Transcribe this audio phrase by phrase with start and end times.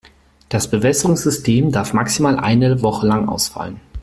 [0.49, 3.79] Das Bewässerungssystem darf maximal eine Woche lang ausfallen.